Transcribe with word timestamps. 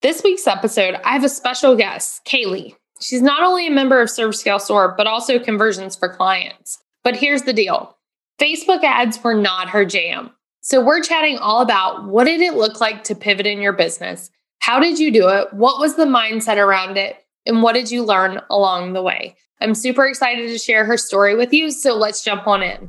This 0.00 0.22
week's 0.22 0.46
episode, 0.46 0.94
I 1.02 1.12
have 1.14 1.24
a 1.24 1.28
special 1.28 1.74
guest, 1.74 2.24
Kaylee. 2.24 2.76
She's 3.00 3.20
not 3.20 3.42
only 3.42 3.66
a 3.66 3.70
member 3.72 4.00
of 4.00 4.08
Serve 4.08 4.36
Scale 4.36 4.60
Soar, 4.60 4.94
but 4.96 5.08
also 5.08 5.40
conversions 5.40 5.96
for 5.96 6.08
clients. 6.08 6.78
But 7.02 7.16
here's 7.16 7.42
the 7.42 7.52
deal 7.52 7.96
Facebook 8.40 8.84
ads 8.84 9.20
were 9.24 9.34
not 9.34 9.68
her 9.70 9.84
jam. 9.84 10.30
So 10.60 10.80
we're 10.80 11.02
chatting 11.02 11.38
all 11.38 11.62
about 11.62 12.06
what 12.06 12.26
did 12.26 12.40
it 12.40 12.54
look 12.54 12.80
like 12.80 13.02
to 13.04 13.16
pivot 13.16 13.44
in 13.44 13.60
your 13.60 13.72
business? 13.72 14.30
How 14.60 14.78
did 14.78 15.00
you 15.00 15.10
do 15.10 15.28
it? 15.30 15.52
What 15.52 15.80
was 15.80 15.96
the 15.96 16.04
mindset 16.04 16.58
around 16.58 16.96
it? 16.96 17.16
And 17.44 17.60
what 17.60 17.72
did 17.72 17.90
you 17.90 18.04
learn 18.04 18.40
along 18.50 18.92
the 18.92 19.02
way? 19.02 19.34
I'm 19.60 19.74
super 19.74 20.06
excited 20.06 20.46
to 20.46 20.58
share 20.58 20.84
her 20.84 20.96
story 20.96 21.34
with 21.34 21.52
you. 21.52 21.72
So 21.72 21.96
let's 21.96 22.22
jump 22.22 22.46
on 22.46 22.62
in. 22.62 22.88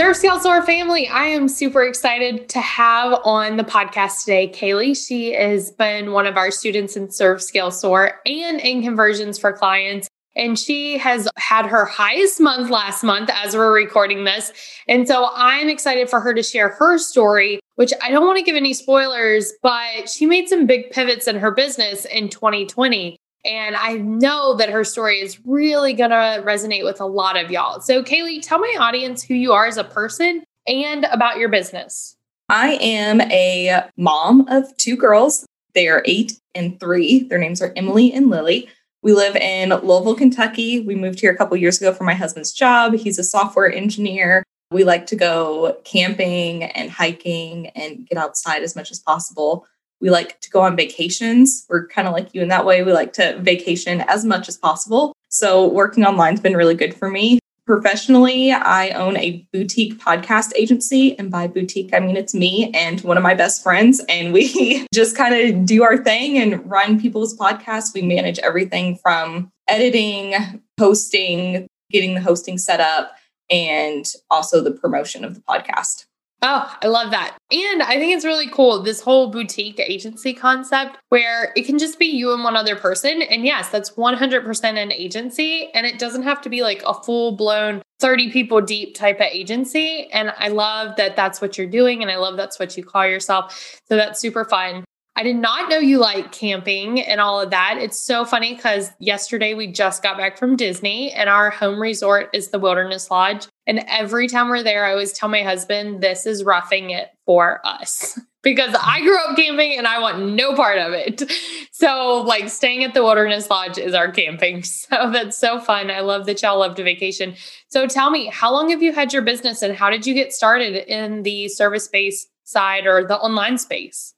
Serve 0.00 0.16
Scale 0.16 0.40
Soar 0.40 0.62
family, 0.62 1.08
I 1.08 1.24
am 1.24 1.46
super 1.46 1.84
excited 1.84 2.48
to 2.48 2.58
have 2.58 3.20
on 3.22 3.58
the 3.58 3.64
podcast 3.64 4.20
today 4.20 4.48
Kaylee. 4.48 4.96
She 4.96 5.34
has 5.34 5.72
been 5.72 6.12
one 6.12 6.26
of 6.26 6.38
our 6.38 6.50
students 6.50 6.96
in 6.96 7.10
Serve 7.10 7.42
Scale 7.42 7.70
Soar 7.70 8.18
and 8.24 8.60
in 8.60 8.82
conversions 8.82 9.38
for 9.38 9.52
clients. 9.52 10.08
And 10.34 10.58
she 10.58 10.96
has 10.96 11.28
had 11.36 11.66
her 11.66 11.84
highest 11.84 12.40
month 12.40 12.70
last 12.70 13.04
month 13.04 13.28
as 13.30 13.54
we're 13.54 13.74
recording 13.74 14.24
this. 14.24 14.54
And 14.88 15.06
so 15.06 15.28
I'm 15.34 15.68
excited 15.68 16.08
for 16.08 16.18
her 16.20 16.32
to 16.32 16.42
share 16.42 16.70
her 16.70 16.96
story, 16.96 17.60
which 17.74 17.92
I 18.02 18.10
don't 18.10 18.26
want 18.26 18.38
to 18.38 18.42
give 18.42 18.56
any 18.56 18.72
spoilers, 18.72 19.52
but 19.62 20.08
she 20.08 20.24
made 20.24 20.48
some 20.48 20.64
big 20.64 20.92
pivots 20.92 21.28
in 21.28 21.36
her 21.36 21.50
business 21.50 22.06
in 22.06 22.30
2020. 22.30 23.18
And 23.44 23.74
I 23.74 23.94
know 23.94 24.54
that 24.56 24.68
her 24.70 24.84
story 24.84 25.20
is 25.20 25.38
really 25.46 25.94
going 25.94 26.10
to 26.10 26.42
resonate 26.44 26.84
with 26.84 27.00
a 27.00 27.06
lot 27.06 27.42
of 27.42 27.50
y'all. 27.50 27.80
So, 27.80 28.02
Kaylee, 28.02 28.42
tell 28.42 28.58
my 28.58 28.76
audience 28.78 29.22
who 29.22 29.34
you 29.34 29.52
are 29.52 29.66
as 29.66 29.78
a 29.78 29.84
person 29.84 30.44
and 30.66 31.04
about 31.04 31.38
your 31.38 31.48
business. 31.48 32.16
I 32.50 32.72
am 32.80 33.20
a 33.22 33.84
mom 33.96 34.46
of 34.48 34.76
two 34.76 34.96
girls. 34.96 35.46
They 35.74 35.88
are 35.88 36.02
eight 36.04 36.38
and 36.54 36.78
three. 36.80 37.22
Their 37.24 37.38
names 37.38 37.62
are 37.62 37.72
Emily 37.76 38.12
and 38.12 38.28
Lily. 38.28 38.68
We 39.02 39.14
live 39.14 39.36
in 39.36 39.70
Louisville, 39.70 40.14
Kentucky. 40.14 40.80
We 40.80 40.94
moved 40.94 41.20
here 41.20 41.32
a 41.32 41.36
couple 41.36 41.56
years 41.56 41.80
ago 41.80 41.94
for 41.94 42.04
my 42.04 42.12
husband's 42.12 42.52
job. 42.52 42.94
He's 42.94 43.18
a 43.18 43.24
software 43.24 43.72
engineer. 43.72 44.42
We 44.70 44.84
like 44.84 45.06
to 45.06 45.16
go 45.16 45.78
camping 45.84 46.64
and 46.64 46.90
hiking 46.90 47.68
and 47.68 48.06
get 48.06 48.18
outside 48.18 48.62
as 48.62 48.76
much 48.76 48.90
as 48.90 48.98
possible. 48.98 49.66
We 50.00 50.10
like 50.10 50.40
to 50.40 50.50
go 50.50 50.60
on 50.60 50.76
vacations. 50.76 51.66
We're 51.68 51.86
kind 51.86 52.08
of 52.08 52.14
like 52.14 52.34
you 52.34 52.42
in 52.42 52.48
that 52.48 52.64
way. 52.64 52.82
We 52.82 52.92
like 52.92 53.12
to 53.14 53.38
vacation 53.40 54.00
as 54.02 54.24
much 54.24 54.48
as 54.48 54.56
possible. 54.56 55.12
So 55.28 55.66
working 55.68 56.04
online's 56.04 56.40
been 56.40 56.56
really 56.56 56.74
good 56.74 56.94
for 56.94 57.10
me. 57.10 57.38
Professionally, 57.66 58.50
I 58.50 58.90
own 58.90 59.16
a 59.16 59.46
boutique 59.52 59.98
podcast 59.98 60.50
agency. 60.56 61.16
And 61.18 61.30
by 61.30 61.46
boutique, 61.46 61.94
I 61.94 62.00
mean 62.00 62.16
it's 62.16 62.34
me 62.34 62.72
and 62.74 63.00
one 63.02 63.16
of 63.16 63.22
my 63.22 63.34
best 63.34 63.62
friends. 63.62 64.02
And 64.08 64.32
we 64.32 64.86
just 64.94 65.16
kind 65.16 65.34
of 65.34 65.66
do 65.66 65.84
our 65.84 65.96
thing 65.96 66.38
and 66.38 66.68
run 66.68 67.00
people's 67.00 67.36
podcasts. 67.36 67.94
We 67.94 68.02
manage 68.02 68.40
everything 68.40 68.96
from 68.96 69.52
editing, 69.68 70.34
hosting, 70.78 71.68
getting 71.90 72.14
the 72.14 72.20
hosting 72.20 72.58
set 72.58 72.80
up, 72.80 73.12
and 73.50 74.04
also 74.30 74.60
the 74.60 74.72
promotion 74.72 75.24
of 75.24 75.34
the 75.34 75.40
podcast. 75.42 76.06
Oh, 76.42 76.74
I 76.82 76.86
love 76.86 77.10
that. 77.10 77.36
And 77.52 77.82
I 77.82 77.98
think 77.98 78.14
it's 78.16 78.24
really 78.24 78.48
cool 78.48 78.82
this 78.82 79.02
whole 79.02 79.30
boutique 79.30 79.78
agency 79.78 80.32
concept 80.32 80.96
where 81.10 81.52
it 81.54 81.66
can 81.66 81.78
just 81.78 81.98
be 81.98 82.06
you 82.06 82.32
and 82.32 82.42
one 82.42 82.56
other 82.56 82.76
person. 82.76 83.20
And 83.20 83.44
yes, 83.44 83.68
that's 83.68 83.90
100% 83.90 84.64
an 84.64 84.90
agency. 84.90 85.68
And 85.74 85.86
it 85.86 85.98
doesn't 85.98 86.22
have 86.22 86.40
to 86.42 86.48
be 86.48 86.62
like 86.62 86.82
a 86.86 86.94
full 86.94 87.32
blown 87.32 87.82
30 87.98 88.30
people 88.30 88.62
deep 88.62 88.94
type 88.94 89.16
of 89.16 89.26
agency. 89.30 90.08
And 90.12 90.32
I 90.38 90.48
love 90.48 90.96
that 90.96 91.14
that's 91.14 91.42
what 91.42 91.58
you're 91.58 91.66
doing. 91.66 92.00
And 92.00 92.10
I 92.10 92.16
love 92.16 92.38
that's 92.38 92.58
what 92.58 92.74
you 92.74 92.84
call 92.84 93.06
yourself. 93.06 93.78
So 93.88 93.96
that's 93.96 94.18
super 94.18 94.46
fun. 94.46 94.84
I 95.20 95.22
did 95.22 95.36
not 95.36 95.68
know 95.68 95.76
you 95.76 95.98
like 95.98 96.32
camping 96.32 96.98
and 96.98 97.20
all 97.20 97.42
of 97.42 97.50
that. 97.50 97.76
It's 97.78 98.00
so 98.00 98.24
funny 98.24 98.54
because 98.54 98.90
yesterday 99.00 99.52
we 99.52 99.66
just 99.70 100.02
got 100.02 100.16
back 100.16 100.38
from 100.38 100.56
Disney 100.56 101.12
and 101.12 101.28
our 101.28 101.50
home 101.50 101.78
resort 101.78 102.30
is 102.32 102.48
the 102.48 102.58
Wilderness 102.58 103.10
Lodge. 103.10 103.46
And 103.66 103.84
every 103.86 104.28
time 104.28 104.48
we're 104.48 104.62
there, 104.62 104.86
I 104.86 104.92
always 104.92 105.12
tell 105.12 105.28
my 105.28 105.42
husband, 105.42 106.00
this 106.00 106.24
is 106.24 106.42
roughing 106.42 106.88
it 106.88 107.10
for 107.26 107.60
us 107.66 108.18
because 108.42 108.74
I 108.82 109.02
grew 109.02 109.18
up 109.18 109.36
camping 109.36 109.76
and 109.76 109.86
I 109.86 110.00
want 110.00 110.24
no 110.24 110.54
part 110.54 110.78
of 110.78 110.94
it. 110.94 111.30
So, 111.72 112.20
like, 112.26 112.50
staying 112.50 112.84
at 112.84 112.92
the 112.92 113.02
Wilderness 113.02 113.48
Lodge 113.48 113.78
is 113.78 113.94
our 113.94 114.12
camping. 114.12 114.62
So, 114.64 115.10
that's 115.10 115.38
so 115.38 115.58
fun. 115.58 115.90
I 115.90 116.00
love 116.00 116.26
that 116.26 116.42
y'all 116.42 116.58
love 116.58 116.74
to 116.74 116.82
vacation. 116.82 117.36
So, 117.68 117.86
tell 117.86 118.10
me, 118.10 118.26
how 118.26 118.52
long 118.52 118.68
have 118.68 118.82
you 118.82 118.92
had 118.92 119.14
your 119.14 119.22
business 119.22 119.62
and 119.62 119.74
how 119.74 119.88
did 119.88 120.06
you 120.06 120.12
get 120.12 120.34
started 120.34 120.76
in 120.76 121.22
the 121.22 121.48
service 121.48 121.88
based 121.88 122.28
side 122.44 122.86
or 122.86 123.06
the 123.06 123.16
online 123.16 123.56
space? 123.56 124.12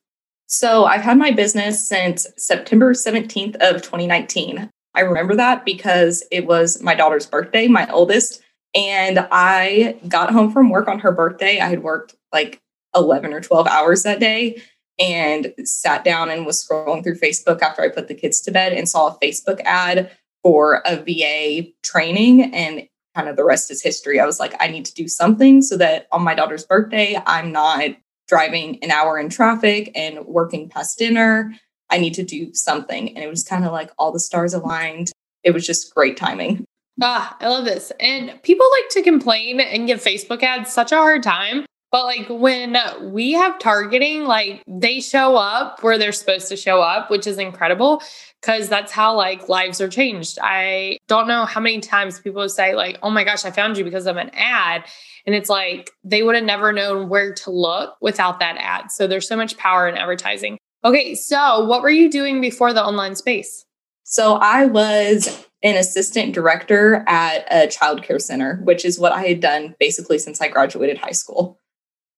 So 0.53 0.85
I've 0.85 1.01
had 1.01 1.17
my 1.17 1.31
business 1.31 1.89
since 1.89 2.27
September 2.37 2.93
17th 2.93 3.57
of 3.57 3.81
2019. 3.81 4.69
I 4.95 5.01
remember 5.01 5.35
that 5.35 5.65
because 5.65 6.23
it 6.31 6.47
was 6.47 6.83
my 6.83 6.95
daughter's 6.95 7.25
birthday, 7.25 7.69
my 7.69 7.91
oldest, 7.91 8.43
and 8.75 9.27
I 9.33 9.99
got 10.09 10.31
home 10.31 10.53
from 10.53 10.69
work 10.69 10.89
on 10.89 10.99
her 10.99 11.11
birthday. 11.11 11.59
I 11.59 11.69
had 11.69 11.83
worked 11.83 12.17
like 12.35 12.61
11 12.95 13.33
or 13.33 13.41
12 13.41 13.67
hours 13.67 14.03
that 14.03 14.21
day 14.21 14.61
and 14.99 15.55
sat 15.65 16.05
down 16.05 16.29
and 16.29 16.45
was 16.45 16.63
scrolling 16.63 17.03
through 17.03 17.19
Facebook 17.19 17.63
after 17.63 17.81
I 17.81 17.89
put 17.89 18.09
the 18.09 18.15
kids 18.15 18.43
to 18.43 18.51
bed 18.51 18.75
and 18.75 18.87
saw 18.87 19.07
a 19.07 19.19
Facebook 19.21 19.63
ad 19.65 20.11
for 20.43 20.83
a 20.85 20.97
VA 20.97 21.71
training 21.83 22.55
and 22.55 22.87
kind 23.15 23.31
of 23.31 23.37
the 23.37 23.45
rest 23.45 23.71
is 23.71 23.83
history. 23.83 24.21
I 24.21 24.27
was 24.27 24.39
like, 24.39 24.55
I 24.61 24.69
need 24.69 24.85
to 24.85 24.95
do 24.95 25.09
something 25.09 25.63
so 25.63 25.79
that 25.79 26.09
on 26.13 26.23
my 26.23 26.35
daughter's 26.35 26.67
birthday, 26.67 27.19
I'm 27.27 27.53
not 27.53 27.97
driving 28.33 28.79
an 28.83 28.91
hour 28.91 29.19
in 29.19 29.29
traffic 29.29 29.93
and 29.95 30.25
working 30.25 30.67
past 30.67 30.99
dinner. 30.99 31.53
I 31.91 31.99
need 31.99 32.15
to 32.15 32.23
do 32.23 32.49
something. 32.55 33.11
And 33.11 33.23
it 33.23 33.29
was 33.29 33.45
kind 33.45 33.67
of 33.67 33.73
like 33.73 33.91
all 33.99 34.11
the 34.11 34.21
stars 34.21 34.55
aligned. 34.55 35.13
It 35.45 35.51
was 35.51 35.67
just 35.67 35.95
great 35.95 36.17
timing. 36.17 36.65
Ah, 37.03 37.37
I 37.43 37.49
love 37.49 37.67
this. 37.67 37.93
And 38.01 38.43
people 38.43 38.67
like 38.81 38.89
to 38.93 39.03
complain 39.03 39.61
and 39.61 39.87
give 39.87 40.03
Facebook 40.03 40.43
ads 40.43 40.73
such 40.73 40.93
a 40.93 40.97
hard 40.97 41.23
time. 41.23 41.67
But 41.91 42.07
like 42.07 42.27
when 42.31 42.75
we 43.13 43.33
have 43.33 43.59
targeting, 43.59 44.25
like 44.25 44.63
they 44.67 45.01
show 45.01 45.37
up 45.37 45.83
where 45.83 45.99
they're 45.99 46.11
supposed 46.11 46.49
to 46.49 46.57
show 46.57 46.81
up, 46.81 47.11
which 47.11 47.27
is 47.27 47.37
incredible 47.37 48.03
because 48.41 48.71
that's 48.71 48.93
how 48.93 49.15
like 49.15 49.51
lives 49.51 49.79
are 49.79 49.91
changed. 49.91 50.39
I 50.41 50.97
don't 51.07 51.29
know 51.29 51.45
how 51.45 51.61
many 51.61 51.81
times 51.81 52.19
people 52.19 52.49
say 52.49 52.75
like, 52.75 52.99
"Oh 53.03 53.11
my 53.11 53.25
gosh, 53.25 53.45
I 53.45 53.51
found 53.51 53.77
you 53.77 53.85
because 53.85 54.07
of 54.07 54.17
an 54.17 54.31
ad." 54.33 54.85
And 55.27 55.35
it's 55.35 55.49
like 55.49 55.91
they 56.05 56.23
would 56.23 56.35
have 56.35 56.45
never 56.45 56.73
known 56.73 57.09
where 57.09 57.33
to 57.35 57.51
look 57.51 57.97
without 58.01 58.41
that 58.41 58.57
ad. 58.59 58.91
So 58.91 59.07
there's 59.07 59.29
so 59.29 59.37
much 59.37 59.57
power 59.57 59.89
in 59.89 59.97
advertising. 59.97 60.59
Okay, 60.85 61.15
so 61.15 61.65
what 61.65 61.83
were 61.83 61.91
you 61.91 62.11
doing 62.11 62.41
before 62.41 62.73
the 62.73 62.85
online 62.85 63.15
space? 63.15 63.65
So 64.03 64.35
I 64.35 64.67
was 64.67 65.47
an 65.63 65.77
assistant 65.77 66.35
director 66.35 67.05
at 67.07 67.47
a 67.53 67.69
childcare 67.69 68.21
center, 68.21 68.61
which 68.65 68.85
is 68.85 68.99
what 68.99 69.13
I 69.13 69.23
had 69.23 69.41
done 69.41 69.77
basically 69.79 70.19
since 70.19 70.41
I 70.41 70.49
graduated 70.49 70.99
high 70.99 71.13
school. 71.13 71.59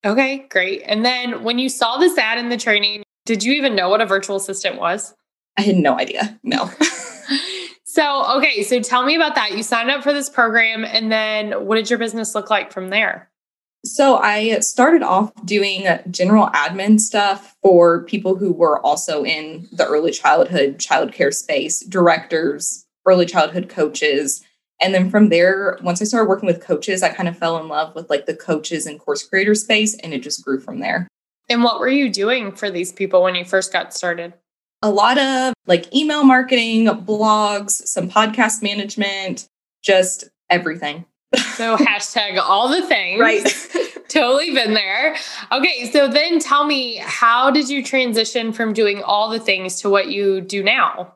Okay, 0.05 0.47
great. 0.51 0.83
And 0.87 1.05
then 1.05 1.43
when 1.45 1.59
you 1.59 1.69
saw 1.69 1.99
this 1.99 2.17
ad 2.17 2.39
in 2.39 2.49
the 2.49 2.57
training, 2.57 3.03
did 3.27 3.43
you 3.43 3.53
even 3.55 3.75
know 3.75 3.89
what 3.89 4.01
a 4.01 4.07
virtual 4.07 4.37
assistant 4.37 4.79
was? 4.79 5.15
I 5.57 5.63
had 5.63 5.77
no 5.77 5.99
idea. 5.99 6.39
No. 6.43 6.71
so, 7.95 8.39
okay, 8.39 8.65
so 8.65 8.81
tell 8.81 9.05
me 9.05 9.15
about 9.15 9.37
that. 9.37 9.57
You 9.57 9.63
signed 9.63 9.89
up 9.89 10.03
for 10.03 10.13
this 10.13 10.29
program, 10.29 10.85
and 10.85 11.13
then 11.13 11.65
what 11.65 11.77
did 11.77 11.89
your 11.89 11.99
business 12.01 12.35
look 12.35 12.51
like 12.51 12.73
from 12.73 12.91
there? 12.91 13.31
So, 13.85 14.17
I 14.17 14.59
started 14.59 15.05
off 15.05 15.33
doing 15.45 15.87
general 16.11 16.49
admin 16.49 16.99
stuff 16.99 17.55
for 17.63 18.03
people 18.03 18.35
who 18.35 18.53
were 18.53 18.85
also 18.85 19.25
in 19.25 19.69
the 19.71 19.87
early 19.87 20.11
childhood 20.11 20.79
childcare 20.79 21.33
space, 21.33 21.85
directors, 21.85 22.85
early 23.07 23.27
childhood 23.27 23.69
coaches. 23.69 24.43
And 24.83 24.93
then 24.93 25.09
from 25.09 25.29
there, 25.29 25.79
once 25.81 26.03
I 26.03 26.05
started 26.05 26.29
working 26.29 26.49
with 26.49 26.61
coaches, 26.61 27.05
I 27.05 27.11
kind 27.11 27.29
of 27.29 27.39
fell 27.39 27.59
in 27.59 27.69
love 27.69 27.95
with 27.95 28.11
like 28.11 28.27
the 28.27 28.35
coaches 28.35 28.87
and 28.87 28.99
course 28.99 29.23
creator 29.23 29.55
space, 29.55 29.95
and 29.99 30.13
it 30.13 30.25
just 30.25 30.45
grew 30.45 30.59
from 30.59 30.81
there. 30.81 31.07
And 31.49 31.63
what 31.63 31.79
were 31.79 31.89
you 31.89 32.11
doing 32.11 32.51
for 32.51 32.73
these 32.73 32.91
people 32.91 33.23
when 33.23 33.37
you 33.37 33.45
first 33.45 33.73
got 33.73 33.95
started? 33.95 34.35
A 34.85 34.91
lot 34.91 35.17
of 35.17 35.55
like 35.67 35.93
email 35.95 36.25
marketing, 36.25 36.87
blogs, 36.87 37.71
some 37.71 38.09
podcast 38.09 38.63
management, 38.63 39.49
just 39.83 40.29
everything. 40.51 41.07
so 41.57 41.77
hashtag 41.79 42.39
all 42.39 42.69
the 42.69 42.83
things. 42.83 43.19
Right. 43.19 43.45
totally 44.09 44.53
been 44.53 44.75
there. 44.75 45.17
Okay. 45.51 45.91
So 45.91 46.07
then 46.07 46.39
tell 46.39 46.67
me, 46.67 46.97
how 46.97 47.51
did 47.51 47.71
you 47.71 47.83
transition 47.83 48.53
from 48.53 48.75
doing 48.75 49.03
all 49.03 49.31
the 49.31 49.41
things 49.41 49.81
to 49.81 49.89
what 49.89 50.09
you 50.09 50.43
do 50.43 50.63
now? 50.63 51.15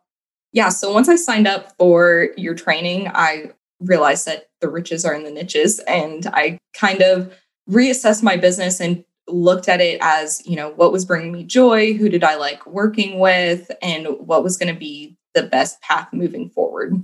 Yeah. 0.55 0.70
So 0.70 0.91
once 0.91 1.11
I 1.11 1.17
signed 1.17 1.47
up 1.47 1.76
for 1.76 2.31
your 2.38 2.55
training, 2.55 3.11
I 3.15 3.53
realized 3.81 4.25
that 4.25 4.49
the 4.62 4.70
riches 4.70 5.05
are 5.05 5.15
in 5.15 5.25
the 5.25 5.31
niches. 5.31 5.79
And 5.81 6.26
I 6.26 6.59
kind 6.73 7.03
of 7.03 7.35
reassessed 7.70 8.23
my 8.23 8.38
business 8.38 8.81
and 8.81 9.05
looked 9.28 9.69
at 9.69 9.80
it 9.80 9.98
as, 10.00 10.42
you 10.46 10.56
know, 10.56 10.70
what 10.70 10.92
was 10.92 11.04
bringing 11.04 11.32
me 11.32 11.44
joy, 11.44 11.94
who 11.94 12.08
did 12.08 12.25
I 12.25 12.36
like 12.36 12.66
working 12.66 13.19
with, 13.19 13.70
and 13.82 14.06
what 14.19 14.42
was 14.42 14.56
going 14.56 14.72
to 14.72 14.78
be 14.78 15.16
the 15.34 15.42
best 15.42 15.80
path 15.82 16.08
moving 16.12 16.50
forward. 16.50 16.94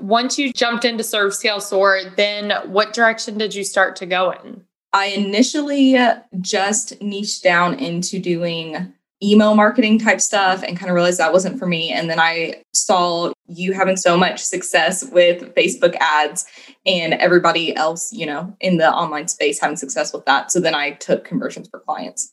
Once 0.00 0.38
you 0.38 0.52
jumped 0.52 0.84
into 0.84 1.04
Serve 1.04 1.34
Scale 1.34 1.60
Soar, 1.60 2.00
then 2.16 2.52
what 2.66 2.92
direction 2.92 3.38
did 3.38 3.54
you 3.54 3.64
start 3.64 3.96
to 3.96 4.06
go 4.06 4.32
in? 4.32 4.64
I 4.92 5.06
initially 5.06 5.96
just 6.40 7.00
niched 7.02 7.42
down 7.42 7.74
into 7.74 8.18
doing 8.18 8.92
email 9.24 9.54
marketing 9.54 9.98
type 9.98 10.20
stuff 10.20 10.62
and 10.62 10.76
kind 10.76 10.90
of 10.90 10.94
realized 10.94 11.18
that 11.18 11.32
wasn't 11.32 11.58
for 11.58 11.66
me. 11.66 11.90
And 11.90 12.10
then 12.10 12.20
I 12.20 12.62
saw 12.72 13.32
you 13.46 13.72
having 13.72 13.96
so 13.96 14.16
much 14.16 14.40
success 14.40 15.04
with 15.10 15.54
Facebook 15.54 15.96
ads 16.00 16.46
and 16.86 17.14
everybody 17.14 17.74
else, 17.76 18.12
you 18.12 18.26
know, 18.26 18.54
in 18.60 18.76
the 18.76 18.90
online 18.90 19.28
space 19.28 19.60
having 19.60 19.76
success 19.76 20.12
with 20.12 20.24
that. 20.26 20.52
So 20.52 20.60
then 20.60 20.74
I 20.74 20.92
took 20.92 21.24
conversions 21.24 21.68
for 21.68 21.80
clients. 21.80 22.32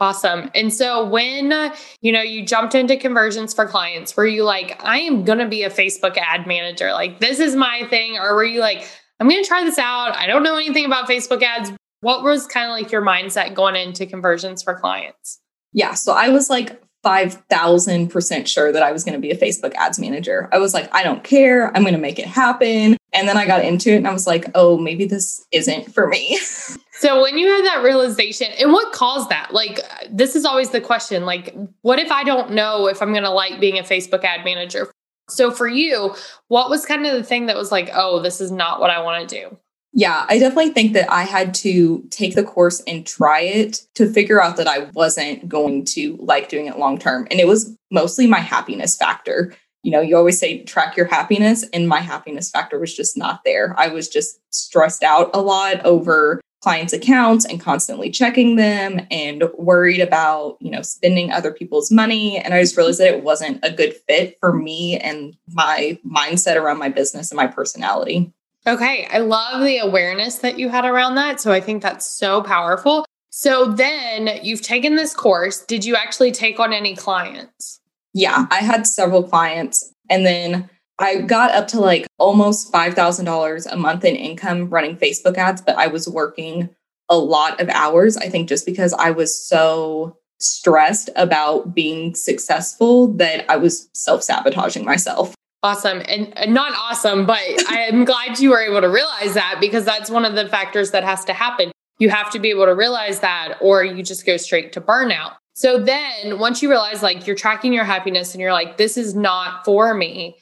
Awesome. 0.00 0.50
And 0.54 0.72
so 0.72 1.06
when 1.06 1.52
uh, 1.52 1.76
you 2.00 2.10
know 2.10 2.22
you 2.22 2.44
jumped 2.44 2.74
into 2.74 2.96
conversions 2.96 3.54
for 3.54 3.66
clients, 3.66 4.16
were 4.16 4.26
you 4.26 4.42
like, 4.42 4.82
I 4.84 4.98
am 4.98 5.24
going 5.24 5.38
to 5.38 5.46
be 5.46 5.62
a 5.62 5.70
Facebook 5.70 6.16
ad 6.16 6.46
manager? 6.46 6.92
Like 6.92 7.20
this 7.20 7.38
is 7.38 7.54
my 7.54 7.86
thing 7.88 8.18
or 8.18 8.34
were 8.34 8.44
you 8.44 8.58
like, 8.58 8.84
I'm 9.20 9.28
going 9.28 9.40
to 9.40 9.46
try 9.46 9.62
this 9.62 9.78
out. 9.78 10.16
I 10.16 10.26
don't 10.26 10.42
know 10.42 10.56
anything 10.56 10.86
about 10.86 11.08
Facebook 11.08 11.42
ads. 11.44 11.70
What 12.00 12.24
was 12.24 12.48
kind 12.48 12.66
of 12.66 12.72
like 12.72 12.90
your 12.90 13.02
mindset 13.02 13.54
going 13.54 13.76
into 13.76 14.06
conversions 14.06 14.60
for 14.64 14.74
clients? 14.74 15.38
Yeah. 15.72 15.94
So 15.94 16.12
I 16.12 16.28
was 16.28 16.50
like 16.50 16.82
5000% 17.04 18.46
sure 18.46 18.72
that 18.72 18.82
I 18.82 18.92
was 18.92 19.02
going 19.04 19.14
to 19.14 19.20
be 19.20 19.30
a 19.30 19.36
Facebook 19.36 19.74
ads 19.74 19.98
manager. 19.98 20.48
I 20.52 20.58
was 20.58 20.72
like, 20.72 20.92
I 20.94 21.02
don't 21.02 21.24
care. 21.24 21.74
I'm 21.76 21.82
going 21.82 21.94
to 21.94 22.00
make 22.00 22.18
it 22.18 22.26
happen. 22.26 22.96
And 23.12 23.28
then 23.28 23.36
I 23.36 23.46
got 23.46 23.64
into 23.64 23.90
it 23.90 23.96
and 23.96 24.08
I 24.08 24.12
was 24.12 24.26
like, 24.26 24.46
oh, 24.54 24.78
maybe 24.78 25.04
this 25.04 25.44
isn't 25.52 25.92
for 25.92 26.06
me. 26.06 26.36
so 26.92 27.20
when 27.20 27.36
you 27.38 27.48
had 27.48 27.64
that 27.64 27.82
realization, 27.82 28.48
and 28.58 28.72
what 28.72 28.92
caused 28.92 29.30
that? 29.30 29.52
Like, 29.52 29.80
this 30.10 30.36
is 30.36 30.44
always 30.44 30.70
the 30.70 30.80
question. 30.80 31.26
Like, 31.26 31.54
what 31.82 31.98
if 31.98 32.12
I 32.12 32.24
don't 32.24 32.52
know 32.52 32.86
if 32.86 33.02
I'm 33.02 33.12
going 33.12 33.24
to 33.24 33.30
like 33.30 33.60
being 33.60 33.78
a 33.78 33.82
Facebook 33.82 34.24
ad 34.24 34.44
manager? 34.44 34.90
So 35.28 35.50
for 35.50 35.66
you, 35.66 36.14
what 36.48 36.70
was 36.70 36.86
kind 36.86 37.06
of 37.06 37.12
the 37.12 37.24
thing 37.24 37.46
that 37.46 37.56
was 37.56 37.72
like, 37.72 37.90
oh, 37.94 38.20
this 38.20 38.40
is 38.40 38.50
not 38.50 38.80
what 38.80 38.90
I 38.90 39.02
want 39.02 39.28
to 39.28 39.40
do? 39.40 39.58
Yeah, 39.94 40.24
I 40.28 40.38
definitely 40.38 40.70
think 40.70 40.94
that 40.94 41.12
I 41.12 41.22
had 41.22 41.52
to 41.54 42.02
take 42.10 42.34
the 42.34 42.42
course 42.42 42.80
and 42.86 43.06
try 43.06 43.40
it 43.40 43.82
to 43.94 44.10
figure 44.10 44.42
out 44.42 44.56
that 44.56 44.66
I 44.66 44.90
wasn't 44.94 45.48
going 45.48 45.84
to 45.86 46.16
like 46.18 46.48
doing 46.48 46.66
it 46.66 46.78
long 46.78 46.96
term. 46.96 47.26
And 47.30 47.38
it 47.38 47.46
was 47.46 47.76
mostly 47.90 48.26
my 48.26 48.40
happiness 48.40 48.96
factor. 48.96 49.54
You 49.82 49.92
know, 49.92 50.00
you 50.00 50.16
always 50.16 50.38
say 50.38 50.62
track 50.62 50.96
your 50.96 51.06
happiness, 51.06 51.64
and 51.74 51.88
my 51.88 51.98
happiness 51.98 52.48
factor 52.50 52.78
was 52.78 52.94
just 52.94 53.18
not 53.18 53.40
there. 53.44 53.74
I 53.76 53.88
was 53.88 54.08
just 54.08 54.40
stressed 54.54 55.02
out 55.02 55.30
a 55.34 55.42
lot 55.42 55.84
over 55.84 56.40
clients' 56.62 56.92
accounts 56.92 57.44
and 57.44 57.60
constantly 57.60 58.08
checking 58.08 58.54
them 58.56 59.00
and 59.10 59.42
worried 59.58 60.00
about, 60.00 60.56
you 60.60 60.70
know, 60.70 60.82
spending 60.82 61.32
other 61.32 61.52
people's 61.52 61.90
money. 61.90 62.38
And 62.38 62.54
I 62.54 62.62
just 62.62 62.76
realized 62.76 63.00
that 63.00 63.12
it 63.12 63.24
wasn't 63.24 63.58
a 63.64 63.72
good 63.72 63.94
fit 64.06 64.38
for 64.38 64.52
me 64.52 64.96
and 64.98 65.36
my 65.48 65.98
mindset 66.06 66.54
around 66.54 66.78
my 66.78 66.88
business 66.88 67.32
and 67.32 67.36
my 67.36 67.48
personality. 67.48 68.32
Okay. 68.66 69.08
I 69.10 69.18
love 69.18 69.64
the 69.64 69.78
awareness 69.78 70.38
that 70.38 70.58
you 70.58 70.68
had 70.68 70.84
around 70.84 71.16
that. 71.16 71.40
So 71.40 71.52
I 71.52 71.60
think 71.60 71.82
that's 71.82 72.06
so 72.06 72.42
powerful. 72.42 73.04
So 73.30 73.66
then 73.66 74.38
you've 74.42 74.62
taken 74.62 74.96
this 74.96 75.14
course. 75.14 75.64
Did 75.64 75.84
you 75.84 75.96
actually 75.96 76.32
take 76.32 76.60
on 76.60 76.72
any 76.72 76.94
clients? 76.94 77.80
Yeah, 78.14 78.46
I 78.50 78.56
had 78.56 78.86
several 78.86 79.22
clients. 79.22 79.92
And 80.10 80.26
then 80.26 80.68
I 80.98 81.22
got 81.22 81.50
up 81.52 81.66
to 81.68 81.80
like 81.80 82.06
almost 82.18 82.72
$5,000 82.72 83.72
a 83.72 83.76
month 83.76 84.04
in 84.04 84.14
income 84.14 84.68
running 84.68 84.96
Facebook 84.96 85.38
ads, 85.38 85.62
but 85.62 85.76
I 85.76 85.86
was 85.86 86.08
working 86.08 86.68
a 87.08 87.16
lot 87.16 87.60
of 87.60 87.68
hours. 87.70 88.16
I 88.16 88.28
think 88.28 88.48
just 88.48 88.66
because 88.66 88.92
I 88.92 89.10
was 89.10 89.36
so 89.36 90.16
stressed 90.38 91.08
about 91.16 91.74
being 91.74 92.14
successful 92.14 93.08
that 93.14 93.50
I 93.50 93.56
was 93.56 93.88
self 93.94 94.22
sabotaging 94.22 94.84
myself. 94.84 95.34
Awesome. 95.62 96.02
And, 96.08 96.36
and 96.36 96.52
not 96.52 96.72
awesome, 96.76 97.24
but 97.24 97.38
I 97.68 97.86
am 97.88 98.04
glad 98.06 98.40
you 98.40 98.50
were 98.50 98.60
able 98.60 98.80
to 98.80 98.88
realize 98.88 99.34
that 99.34 99.58
because 99.60 99.84
that's 99.84 100.10
one 100.10 100.24
of 100.24 100.34
the 100.34 100.48
factors 100.48 100.90
that 100.90 101.04
has 101.04 101.24
to 101.26 101.32
happen. 101.32 101.70
You 101.98 102.10
have 102.10 102.30
to 102.30 102.40
be 102.40 102.50
able 102.50 102.64
to 102.64 102.74
realize 102.74 103.20
that, 103.20 103.58
or 103.60 103.84
you 103.84 104.02
just 104.02 104.26
go 104.26 104.36
straight 104.36 104.72
to 104.72 104.80
burnout. 104.80 105.34
So 105.54 105.78
then 105.78 106.38
once 106.38 106.62
you 106.62 106.70
realize 106.70 107.02
like 107.02 107.26
you're 107.26 107.36
tracking 107.36 107.72
your 107.72 107.84
happiness 107.84 108.32
and 108.34 108.40
you're 108.40 108.52
like, 108.52 108.76
this 108.76 108.96
is 108.96 109.14
not 109.14 109.64
for 109.64 109.94
me, 109.94 110.36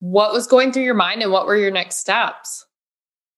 what 0.00 0.32
was 0.32 0.46
going 0.46 0.72
through 0.72 0.82
your 0.82 0.94
mind 0.94 1.22
and 1.22 1.32
what 1.32 1.46
were 1.46 1.56
your 1.56 1.70
next 1.70 1.96
steps? 1.96 2.66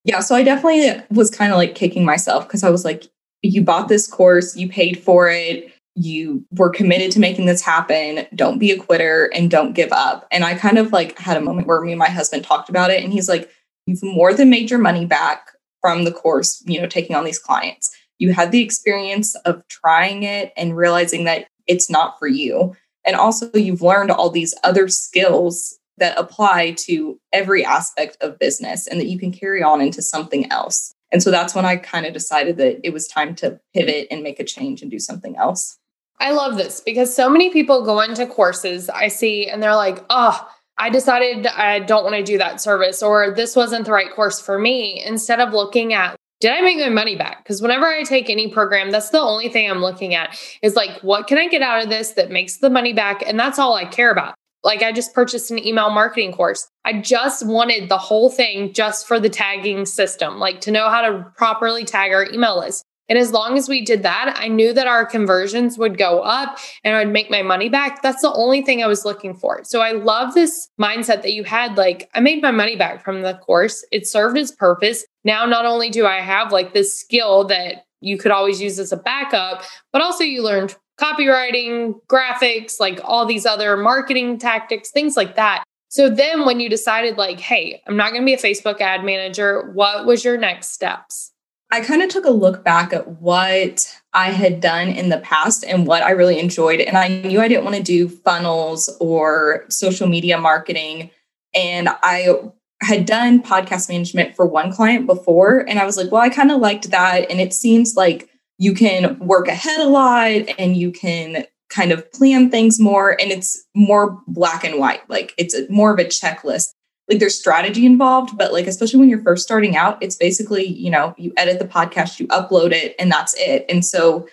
Yeah. 0.03 0.19
So 0.19 0.35
I 0.35 0.43
definitely 0.43 1.05
was 1.11 1.29
kind 1.29 1.51
of 1.51 1.57
like 1.57 1.75
kicking 1.75 2.03
myself 2.03 2.47
because 2.47 2.63
I 2.63 2.69
was 2.69 2.83
like, 2.83 3.05
you 3.41 3.63
bought 3.63 3.87
this 3.87 4.07
course, 4.07 4.57
you 4.57 4.67
paid 4.67 5.01
for 5.01 5.29
it 5.29 5.71
you 5.99 6.45
were 6.51 6.69
committed 6.69 7.11
to 7.11 7.19
making 7.19 7.45
this 7.45 7.61
happen. 7.61 8.25
Don't 8.33 8.57
be 8.57 8.71
a 8.71 8.79
quitter 8.79 9.29
and 9.33 9.51
don't 9.51 9.73
give 9.73 9.91
up. 9.91 10.25
And 10.31 10.45
I 10.45 10.55
kind 10.55 10.77
of 10.77 10.93
like 10.93 11.19
had 11.19 11.35
a 11.35 11.41
moment 11.41 11.67
where 11.67 11.81
me 11.81 11.91
and 11.91 11.99
my 11.99 12.09
husband 12.09 12.45
talked 12.45 12.69
about 12.69 12.89
it. 12.89 13.03
And 13.03 13.11
he's 13.11 13.27
like, 13.27 13.51
You've 13.85 14.03
more 14.03 14.33
than 14.33 14.51
made 14.51 14.69
your 14.69 14.79
money 14.79 15.05
back 15.05 15.47
from 15.81 16.03
the 16.03 16.11
course, 16.11 16.63
you 16.67 16.79
know, 16.79 16.87
taking 16.87 17.15
on 17.15 17.25
these 17.25 17.39
clients. 17.39 17.89
You 18.19 18.33
had 18.33 18.51
the 18.51 18.61
experience 18.61 19.33
of 19.45 19.67
trying 19.67 20.23
it 20.23 20.53
and 20.55 20.77
realizing 20.77 21.23
that 21.23 21.47
it's 21.65 21.89
not 21.89 22.19
for 22.19 22.27
you. 22.27 22.75
And 23.03 23.15
also, 23.15 23.49
you've 23.53 23.81
learned 23.81 24.11
all 24.11 24.29
these 24.29 24.53
other 24.63 24.89
skills 24.89 25.79
that 25.97 26.19
apply 26.19 26.75
to 26.81 27.19
every 27.33 27.65
aspect 27.65 28.15
of 28.21 28.37
business 28.37 28.85
and 28.85 28.99
that 28.99 29.07
you 29.07 29.17
can 29.17 29.31
carry 29.31 29.63
on 29.63 29.81
into 29.81 30.03
something 30.03 30.51
else. 30.51 30.93
And 31.11 31.23
so 31.23 31.31
that's 31.31 31.55
when 31.55 31.65
I 31.65 31.77
kind 31.77 32.05
of 32.05 32.13
decided 32.13 32.57
that 32.57 32.79
it 32.83 32.93
was 32.93 33.07
time 33.07 33.33
to 33.35 33.59
pivot 33.73 34.07
and 34.11 34.21
make 34.21 34.39
a 34.39 34.43
change 34.43 34.83
and 34.83 34.91
do 34.91 34.99
something 34.99 35.35
else. 35.35 35.78
I 36.19 36.31
love 36.31 36.57
this 36.57 36.81
because 36.81 37.15
so 37.15 37.29
many 37.29 37.49
people 37.49 37.85
go 37.85 38.01
into 38.01 38.27
courses 38.27 38.89
I 38.89 39.07
see 39.07 39.47
and 39.47 39.63
they're 39.63 39.75
like, 39.75 40.03
oh, 40.09 40.49
I 40.77 40.89
decided 40.89 41.47
I 41.47 41.79
don't 41.79 42.03
want 42.03 42.15
to 42.15 42.23
do 42.23 42.37
that 42.37 42.61
service 42.61 43.03
or 43.03 43.33
this 43.33 43.55
wasn't 43.55 43.85
the 43.85 43.91
right 43.91 44.11
course 44.13 44.39
for 44.39 44.59
me. 44.59 45.03
Instead 45.05 45.39
of 45.39 45.53
looking 45.53 45.93
at, 45.93 46.15
did 46.39 46.51
I 46.51 46.61
make 46.61 46.79
my 46.79 46.89
money 46.89 47.17
back? 47.17 47.43
Because 47.43 47.61
whenever 47.61 47.85
I 47.85 48.03
take 48.03 48.29
any 48.29 48.49
program, 48.49 48.91
that's 48.91 49.09
the 49.09 49.19
only 49.19 49.49
thing 49.49 49.69
I'm 49.69 49.81
looking 49.81 50.15
at 50.15 50.37
is 50.61 50.75
like, 50.75 51.01
what 51.01 51.27
can 51.27 51.37
I 51.37 51.47
get 51.47 51.61
out 51.61 51.83
of 51.83 51.89
this 51.89 52.11
that 52.13 52.31
makes 52.31 52.57
the 52.57 52.69
money 52.69 52.93
back? 52.93 53.23
And 53.27 53.37
that's 53.37 53.59
all 53.59 53.73
I 53.73 53.85
care 53.85 54.11
about. 54.11 54.35
Like, 54.63 54.81
I 54.81 54.91
just 54.91 55.13
purchased 55.13 55.51
an 55.51 55.65
email 55.65 55.89
marketing 55.89 56.33
course. 56.33 56.69
I 56.83 56.99
just 56.99 57.45
wanted 57.45 57.87
the 57.87 57.97
whole 57.97 58.29
thing 58.29 58.73
just 58.73 59.07
for 59.07 59.19
the 59.19 59.29
tagging 59.29 59.85
system, 59.85 60.37
like 60.37 60.61
to 60.61 60.71
know 60.71 60.89
how 60.89 61.01
to 61.01 61.25
properly 61.37 61.85
tag 61.85 62.11
our 62.11 62.25
email 62.25 62.59
list. 62.59 62.83
And 63.09 63.17
as 63.17 63.31
long 63.31 63.57
as 63.57 63.67
we 63.67 63.83
did 63.83 64.03
that, 64.03 64.35
I 64.37 64.47
knew 64.47 64.71
that 64.71 64.87
our 64.87 65.05
conversions 65.05 65.77
would 65.77 65.97
go 65.97 66.21
up 66.21 66.59
and 66.83 66.95
I'd 66.95 67.11
make 67.11 67.31
my 67.31 67.41
money 67.41 67.67
back. 67.67 68.01
That's 68.01 68.21
the 68.21 68.31
only 68.31 68.61
thing 68.61 68.83
I 68.83 68.87
was 68.87 69.03
looking 69.03 69.33
for. 69.33 69.61
So 69.63 69.81
I 69.81 69.91
love 69.91 70.35
this 70.35 70.69
mindset 70.79 71.23
that 71.23 71.33
you 71.33 71.43
had 71.43 71.75
like, 71.75 72.09
I 72.13 72.19
made 72.19 72.41
my 72.41 72.51
money 72.51 72.75
back 72.75 73.03
from 73.03 73.23
the 73.23 73.33
course. 73.33 73.83
It 73.91 74.07
served 74.07 74.37
its 74.37 74.51
purpose. 74.51 75.05
Now, 75.23 75.45
not 75.45 75.65
only 75.65 75.89
do 75.89 76.05
I 76.05 76.21
have 76.21 76.51
like 76.51 76.73
this 76.73 76.97
skill 76.97 77.45
that 77.45 77.85
you 77.99 78.17
could 78.17 78.31
always 78.31 78.61
use 78.61 78.79
as 78.79 78.91
a 78.91 78.97
backup, 78.97 79.63
but 79.91 80.01
also 80.01 80.23
you 80.23 80.43
learned 80.43 80.75
copywriting, 80.99 81.95
graphics, 82.07 82.79
like 82.79 82.99
all 83.03 83.25
these 83.25 83.45
other 83.45 83.75
marketing 83.75 84.37
tactics, 84.37 84.91
things 84.91 85.17
like 85.17 85.35
that. 85.35 85.63
So 85.87 86.09
then 86.09 86.45
when 86.45 86.59
you 86.59 86.69
decided 86.69 87.17
like, 87.17 87.39
hey, 87.39 87.81
I'm 87.87 87.97
not 87.97 88.11
going 88.11 88.21
to 88.21 88.25
be 88.25 88.35
a 88.35 88.37
Facebook 88.37 88.79
ad 88.79 89.03
manager, 89.03 89.71
what 89.71 90.05
was 90.05 90.23
your 90.23 90.37
next 90.37 90.73
steps? 90.73 91.31
I 91.71 91.81
kind 91.81 92.01
of 92.01 92.09
took 92.09 92.25
a 92.25 92.31
look 92.31 92.63
back 92.63 92.93
at 92.93 93.21
what 93.21 93.95
I 94.13 94.31
had 94.31 94.59
done 94.59 94.87
in 94.87 95.09
the 95.09 95.19
past 95.19 95.63
and 95.63 95.85
what 95.85 96.01
I 96.01 96.11
really 96.11 96.39
enjoyed. 96.39 96.81
And 96.81 96.97
I 96.97 97.07
knew 97.07 97.41
I 97.41 97.47
didn't 97.47 97.63
want 97.63 97.75
to 97.77 97.83
do 97.83 98.09
funnels 98.09 98.89
or 98.99 99.65
social 99.69 100.07
media 100.07 100.39
marketing. 100.39 101.11
And 101.53 101.89
I 102.01 102.39
had 102.81 103.05
done 103.05 103.43
podcast 103.43 103.87
management 103.89 104.35
for 104.35 104.47
one 104.47 104.71
client 104.71 105.05
before. 105.05 105.59
And 105.59 105.77
I 105.77 105.85
was 105.85 105.95
like, 105.95 106.11
well, 106.11 106.21
I 106.21 106.29
kind 106.29 106.51
of 106.51 106.59
liked 106.59 106.89
that. 106.89 107.29
And 107.29 107.39
it 107.39 107.53
seems 107.53 107.95
like 107.95 108.29
you 108.57 108.73
can 108.73 109.19
work 109.19 109.47
ahead 109.47 109.79
a 109.79 109.87
lot 109.87 110.49
and 110.57 110.75
you 110.75 110.91
can 110.91 111.45
kind 111.69 111.91
of 111.91 112.11
plan 112.11 112.49
things 112.49 112.79
more. 112.79 113.11
And 113.21 113.31
it's 113.31 113.63
more 113.75 114.19
black 114.27 114.63
and 114.63 114.79
white. 114.79 115.07
Like 115.07 115.33
it's 115.37 115.55
more 115.69 115.93
of 115.93 115.99
a 115.99 116.05
checklist 116.05 116.69
like 117.09 117.19
there's 117.19 117.37
strategy 117.37 117.85
involved, 117.85 118.37
but 118.37 118.53
like 118.53 118.67
especially 118.67 118.99
when 118.99 119.09
you're 119.09 119.23
first 119.23 119.43
starting 119.43 119.75
out, 119.75 120.01
it's 120.01 120.15
basically, 120.15 120.65
you 120.65 120.91
know, 120.91 121.15
you 121.17 121.33
edit 121.37 121.59
the 121.59 121.67
podcast, 121.67 122.19
you 122.19 122.27
upload 122.27 122.71
it, 122.71 122.95
and 122.99 123.11
that's 123.11 123.33
it. 123.37 123.65
And 123.67 123.83
so 123.83 124.27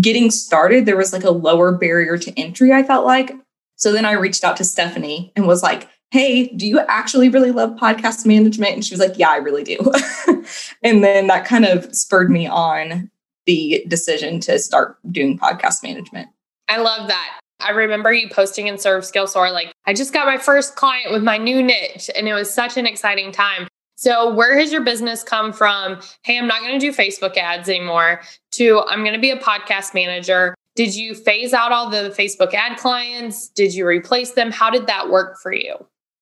getting 0.00 0.30
started, 0.30 0.86
there 0.86 0.96
was 0.96 1.12
like 1.12 1.24
a 1.24 1.30
lower 1.30 1.72
barrier 1.72 2.18
to 2.18 2.38
entry, 2.38 2.72
I 2.72 2.82
felt 2.82 3.06
like. 3.06 3.32
So 3.76 3.92
then 3.92 4.04
I 4.04 4.12
reached 4.12 4.44
out 4.44 4.56
to 4.58 4.64
Stephanie 4.64 5.32
and 5.36 5.46
was 5.46 5.62
like, 5.62 5.88
Hey, 6.10 6.48
do 6.48 6.66
you 6.66 6.80
actually 6.80 7.28
really 7.28 7.52
love 7.52 7.70
podcast 7.76 8.26
management? 8.26 8.74
And 8.74 8.84
she 8.84 8.92
was 8.92 9.00
like, 9.00 9.16
Yeah, 9.16 9.30
I 9.30 9.36
really 9.36 9.62
do. 9.62 9.78
and 10.82 11.04
then 11.04 11.28
that 11.28 11.44
kind 11.44 11.64
of 11.64 11.94
spurred 11.94 12.30
me 12.30 12.46
on 12.46 13.10
the 13.46 13.84
decision 13.88 14.40
to 14.40 14.58
start 14.58 14.98
doing 15.10 15.38
podcast 15.38 15.82
management. 15.82 16.28
I 16.68 16.78
love 16.78 17.08
that. 17.08 17.40
I 17.60 17.70
remember 17.70 18.12
you 18.12 18.28
posting 18.28 18.66
in 18.66 18.78
Serve 18.78 19.04
Scale 19.04 19.26
Soar, 19.26 19.50
like, 19.50 19.72
I 19.86 19.94
just 19.94 20.12
got 20.12 20.26
my 20.26 20.38
first 20.38 20.76
client 20.76 21.12
with 21.12 21.22
my 21.22 21.38
new 21.38 21.62
niche, 21.62 22.10
and 22.14 22.28
it 22.28 22.34
was 22.34 22.52
such 22.52 22.76
an 22.76 22.86
exciting 22.86 23.32
time. 23.32 23.68
So, 23.96 24.32
where 24.32 24.58
has 24.58 24.72
your 24.72 24.82
business 24.82 25.22
come 25.22 25.52
from? 25.52 26.00
Hey, 26.24 26.38
I'm 26.38 26.46
not 26.46 26.60
going 26.60 26.78
to 26.78 26.78
do 26.78 26.90
Facebook 26.90 27.36
ads 27.36 27.68
anymore, 27.68 28.22
to 28.52 28.82
I'm 28.88 29.00
going 29.00 29.14
to 29.14 29.20
be 29.20 29.30
a 29.30 29.38
podcast 29.38 29.92
manager. 29.92 30.54
Did 30.74 30.94
you 30.94 31.14
phase 31.14 31.52
out 31.52 31.72
all 31.72 31.90
the 31.90 32.14
Facebook 32.16 32.54
ad 32.54 32.78
clients? 32.78 33.48
Did 33.48 33.74
you 33.74 33.86
replace 33.86 34.32
them? 34.32 34.50
How 34.50 34.70
did 34.70 34.86
that 34.86 35.10
work 35.10 35.38
for 35.42 35.52
you? 35.52 35.74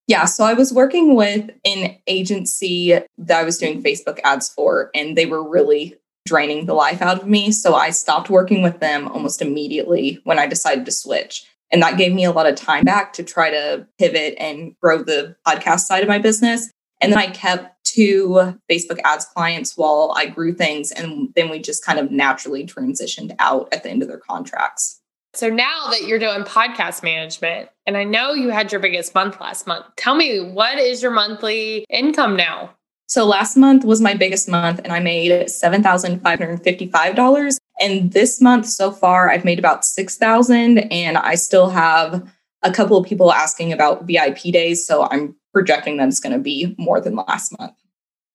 Yeah, 0.08 0.24
so 0.24 0.44
I 0.44 0.54
was 0.54 0.72
working 0.72 1.14
with 1.14 1.50
an 1.66 1.96
agency 2.06 2.98
that 3.18 3.40
I 3.40 3.44
was 3.44 3.58
doing 3.58 3.82
Facebook 3.82 4.18
ads 4.24 4.48
for, 4.48 4.90
and 4.94 5.16
they 5.16 5.26
were 5.26 5.46
really 5.46 5.94
draining 6.28 6.66
the 6.66 6.74
life 6.74 7.02
out 7.02 7.20
of 7.20 7.28
me. 7.28 7.50
So 7.50 7.74
I 7.74 7.90
stopped 7.90 8.30
working 8.30 8.62
with 8.62 8.80
them 8.80 9.08
almost 9.08 9.42
immediately 9.42 10.20
when 10.24 10.38
I 10.38 10.46
decided 10.46 10.84
to 10.84 10.92
switch. 10.92 11.44
And 11.70 11.82
that 11.82 11.98
gave 11.98 12.12
me 12.12 12.24
a 12.24 12.30
lot 12.30 12.46
of 12.46 12.54
time 12.54 12.84
back 12.84 13.12
to 13.14 13.22
try 13.22 13.50
to 13.50 13.86
pivot 13.98 14.34
and 14.38 14.74
grow 14.80 15.02
the 15.02 15.36
podcast 15.46 15.80
side 15.80 16.02
of 16.02 16.08
my 16.08 16.18
business. 16.18 16.70
And 17.00 17.12
then 17.12 17.18
I 17.18 17.28
kept 17.28 17.84
two 17.84 18.54
Facebook 18.70 19.00
ads 19.04 19.24
clients 19.24 19.76
while 19.76 20.12
I 20.16 20.26
grew 20.26 20.52
things. 20.52 20.90
And 20.90 21.28
then 21.36 21.48
we 21.48 21.58
just 21.58 21.84
kind 21.84 21.98
of 21.98 22.10
naturally 22.10 22.66
transitioned 22.66 23.34
out 23.38 23.68
at 23.72 23.82
the 23.82 23.90
end 23.90 24.02
of 24.02 24.08
their 24.08 24.18
contracts. 24.18 25.00
So 25.34 25.50
now 25.50 25.88
that 25.90 26.04
you're 26.04 26.18
doing 26.18 26.42
podcast 26.42 27.02
management, 27.02 27.68
and 27.86 27.96
I 27.96 28.04
know 28.04 28.32
you 28.32 28.48
had 28.48 28.72
your 28.72 28.80
biggest 28.80 29.14
month 29.14 29.40
last 29.40 29.66
month, 29.66 29.84
tell 29.96 30.14
me 30.14 30.40
what 30.40 30.78
is 30.78 31.02
your 31.02 31.12
monthly 31.12 31.84
income 31.90 32.34
now? 32.34 32.70
So 33.08 33.24
last 33.24 33.56
month 33.56 33.84
was 33.84 34.00
my 34.02 34.14
biggest 34.14 34.48
month 34.48 34.80
and 34.84 34.92
I 34.92 35.00
made 35.00 35.32
$7,555. 35.32 37.58
And 37.80 38.12
this 38.12 38.40
month 38.40 38.66
so 38.66 38.92
far, 38.92 39.30
I've 39.30 39.46
made 39.46 39.58
about 39.58 39.84
6,000 39.86 40.78
and 40.78 41.16
I 41.16 41.34
still 41.34 41.70
have 41.70 42.30
a 42.62 42.70
couple 42.70 42.98
of 42.98 43.06
people 43.06 43.32
asking 43.32 43.72
about 43.72 44.04
VIP 44.04 44.42
days. 44.52 44.86
So 44.86 45.08
I'm 45.10 45.34
projecting 45.54 45.96
that 45.96 46.08
it's 46.08 46.20
going 46.20 46.34
to 46.34 46.38
be 46.38 46.74
more 46.78 47.00
than 47.00 47.16
last 47.16 47.58
month. 47.58 47.72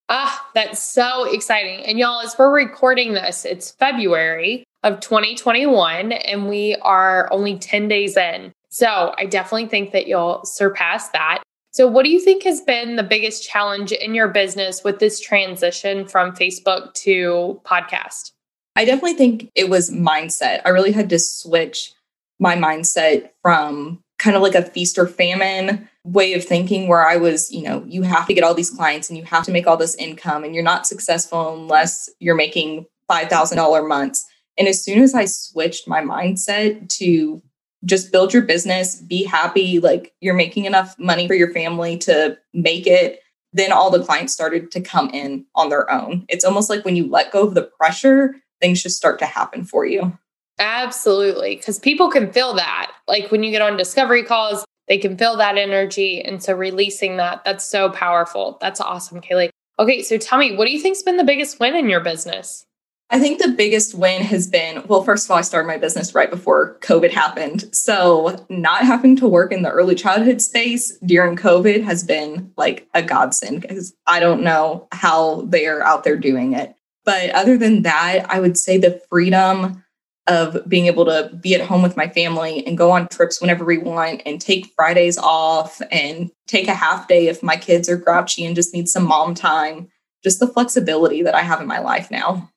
Ah, 0.10 0.50
that's 0.56 0.82
so 0.82 1.32
exciting. 1.32 1.86
And 1.86 2.00
y'all, 2.00 2.22
as 2.22 2.36
we're 2.38 2.54
recording 2.54 3.14
this, 3.14 3.46
it's 3.46 3.72
February 3.72 4.66
of 4.84 5.00
2021, 5.00 6.12
and 6.12 6.50
we 6.50 6.76
are 6.82 7.30
only 7.32 7.58
10 7.58 7.88
days 7.88 8.18
in. 8.18 8.52
So 8.70 9.16
I 9.18 9.26
definitely 9.26 9.68
think 9.68 9.92
that 9.92 10.08
you'll 10.08 10.44
surpass 10.46 11.10
that. 11.10 11.44
So, 11.74 11.88
what 11.88 12.04
do 12.04 12.12
you 12.12 12.20
think 12.20 12.44
has 12.44 12.62
been 12.62 12.98
the 12.98 13.04
biggest 13.04 13.44
challenge 13.44 13.92
in 13.92 14.14
your 14.14 14.28
business 14.28 14.84
with 14.84 15.00
this 15.00 15.20
transition 15.20 16.08
from 16.08 16.34
Facebook 16.34 16.94
to 16.94 17.60
podcast? 17.66 18.32
I 18.76 18.86
definitely 18.86 19.16
think 19.16 19.50
it 19.56 19.70
was 19.70 19.90
mindset. 19.90 20.62
I 20.66 20.70
really 20.70 20.92
had 20.92 21.10
to 21.10 21.18
switch 21.18 21.94
my 22.40 22.56
mindset 22.56 23.32
from 23.42 24.04
kind 24.20 24.36
of 24.36 24.44
like 24.44 24.54
a 24.54 24.62
feast 24.62 25.00
or 25.00 25.08
famine 25.08 25.90
way 26.04 26.34
of 26.34 26.46
thinking 26.46 26.88
where 26.88 27.08
I 27.08 27.18
was, 27.18 27.52
you 27.52 27.64
know, 27.64 27.84
you 27.88 28.04
have 28.04 28.28
to 28.28 28.36
get 28.36 28.44
all 28.44 28.54
these 28.54 28.70
clients 28.70 29.10
and 29.10 29.18
you 29.18 29.24
have 29.26 29.44
to 29.46 29.52
make 29.52 29.66
all 29.66 29.78
this 29.78 29.96
income 29.96 30.44
and 30.44 30.54
you're 30.54 30.64
not 30.64 30.86
successful 30.86 31.56
unless 31.56 32.08
you're 32.20 32.36
making 32.36 32.86
$5,000 33.10 33.88
months. 33.88 34.26
And 34.60 34.68
as 34.68 34.84
soon 34.84 35.02
as 35.02 35.16
I 35.16 35.26
switched 35.26 35.88
my 35.88 36.02
mindset 36.02 36.88
to 36.98 37.42
just 37.86 38.12
build 38.12 38.34
your 38.34 38.44
business, 38.44 39.02
be 39.02 39.24
happy, 39.24 39.80
like 39.80 40.14
you're 40.22 40.34
making 40.34 40.66
enough 40.66 40.98
money 40.98 41.28
for 41.28 41.34
your 41.34 41.52
family 41.52 41.98
to 42.00 42.38
make 42.54 42.88
it, 42.88 43.20
then 43.52 43.72
all 43.72 43.92
the 43.92 44.04
clients 44.04 44.34
started 44.34 44.72
to 44.72 44.82
come 44.82 45.10
in 45.10 45.46
on 45.56 45.70
their 45.70 45.90
own. 45.92 46.26
It's 46.30 46.46
almost 46.46 46.70
like 46.70 46.86
when 46.86 46.96
you 46.96 47.10
let 47.10 47.32
go 47.32 47.46
of 47.46 47.54
the 47.54 47.64
pressure, 47.64 48.36
things 48.62 48.82
just 48.82 48.98
start 48.98 49.20
to 49.20 49.26
happen 49.26 49.64
for 49.64 49.86
you. 49.86 50.18
Absolutely. 50.60 51.56
Because 51.56 51.80
people 51.80 52.10
can 52.10 52.32
feel 52.32 52.54
that. 52.54 52.92
Like 53.08 53.32
when 53.32 53.44
you 53.44 53.52
get 53.52 53.62
on 53.62 53.78
discovery 53.78 54.24
calls, 54.24 54.66
they 54.88 54.98
can 54.98 55.18
feel 55.18 55.38
that 55.38 55.58
energy. 55.58 56.22
And 56.22 56.42
so 56.42 56.54
releasing 56.54 57.18
that, 57.18 57.44
that's 57.44 57.66
so 57.66 57.90
powerful. 57.90 58.58
That's 58.62 58.82
awesome, 58.82 59.22
Kaylee. 59.22 59.50
Okay, 59.80 60.04
so 60.04 60.18
tell 60.18 60.38
me, 60.38 60.56
what 60.56 60.66
do 60.66 60.72
you 60.72 60.80
think's 60.80 61.02
been 61.02 61.18
the 61.18 61.24
biggest 61.24 61.60
win 61.60 61.76
in 61.76 61.90
your 61.90 62.02
business? 62.02 62.66
I 63.10 63.20
think 63.20 63.40
the 63.40 63.50
biggest 63.50 63.94
win 63.94 64.24
has 64.24 64.48
been 64.48 64.84
well, 64.88 65.04
first 65.04 65.26
of 65.26 65.32
all, 65.32 65.38
I 65.38 65.42
started 65.42 65.68
my 65.68 65.78
business 65.78 66.16
right 66.16 66.32
before 66.32 66.80
COVID 66.80 67.12
happened. 67.12 67.74
So, 67.76 68.46
not 68.50 68.86
having 68.86 69.16
to 69.18 69.28
work 69.28 69.52
in 69.52 69.62
the 69.62 69.70
early 69.70 69.94
childhood 69.94 70.42
space 70.42 70.98
during 71.06 71.36
COVID 71.36 71.84
has 71.84 72.04
been 72.04 72.52
like 72.58 72.88
a 72.94 73.04
godsend 73.04 73.62
because 73.62 73.94
I 74.08 74.20
don't 74.20 74.42
know 74.42 74.88
how 74.92 75.42
they're 75.42 75.84
out 75.84 76.04
there 76.04 76.18
doing 76.18 76.54
it. 76.54 76.76
But 77.06 77.30
other 77.32 77.58
than 77.58 77.84
that, 77.84 78.26
I 78.30 78.40
would 78.40 78.58
say 78.58 78.78
the 78.78 79.02
freedom 79.10 79.84
of 80.28 80.58
being 80.70 80.86
able 80.86 81.06
to 81.06 81.30
be 81.42 81.54
at 81.54 81.68
home 81.68 81.82
with 81.82 81.98
my 81.98 82.08
family 82.08 82.66
and 82.66 82.78
go 82.78 82.92
on 82.92 83.08
trips 83.10 83.42
whenever 83.42 83.66
we 83.66 83.78
want 83.78 84.22
and 84.26 84.40
take 84.40 84.74
Fridays 84.76 85.18
off 85.18 85.82
and 85.92 86.32
take 86.48 86.70
a 86.70 86.74
half 86.74 87.08
day 87.10 87.28
if 87.28 87.44
my 87.44 87.58
kids 87.58 87.90
are 87.90 87.98
grouchy 87.98 88.46
and 88.46 88.56
just 88.56 88.74
need 88.74 88.88
some 88.88 89.06
mom 89.06 89.36
time. 89.36 89.90
Just 90.24 90.40
the 90.40 90.48
flexibility 90.48 91.22
that 91.24 91.36
I 91.36 91.42
have 91.42 91.60
in 91.60 91.68
my 91.68 91.80
life 91.80 92.10
now. 92.10 92.50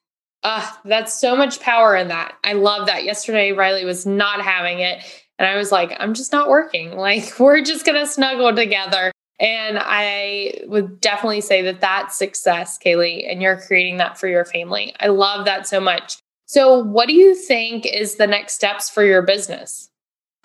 Uh, 0.46 0.64
that's 0.84 1.12
so 1.12 1.34
much 1.34 1.58
power 1.58 1.96
in 1.96 2.06
that. 2.06 2.36
I 2.44 2.52
love 2.52 2.86
that. 2.86 3.02
Yesterday, 3.02 3.50
Riley 3.50 3.84
was 3.84 4.06
not 4.06 4.40
having 4.40 4.78
it. 4.78 5.02
And 5.40 5.48
I 5.48 5.56
was 5.56 5.72
like, 5.72 5.96
I'm 5.98 6.14
just 6.14 6.30
not 6.30 6.48
working. 6.48 6.92
Like, 6.96 7.40
we're 7.40 7.62
just 7.62 7.84
going 7.84 7.98
to 7.98 8.06
snuggle 8.06 8.54
together. 8.54 9.10
And 9.40 9.76
I 9.80 10.60
would 10.66 11.00
definitely 11.00 11.40
say 11.40 11.62
that 11.62 11.80
that's 11.80 12.16
success, 12.16 12.78
Kaylee, 12.78 13.28
and 13.28 13.42
you're 13.42 13.60
creating 13.60 13.96
that 13.96 14.20
for 14.20 14.28
your 14.28 14.44
family. 14.44 14.94
I 15.00 15.08
love 15.08 15.46
that 15.46 15.66
so 15.66 15.80
much. 15.80 16.18
So, 16.46 16.78
what 16.78 17.08
do 17.08 17.14
you 17.14 17.34
think 17.34 17.84
is 17.84 18.14
the 18.14 18.28
next 18.28 18.52
steps 18.52 18.88
for 18.88 19.02
your 19.04 19.22
business? 19.22 19.90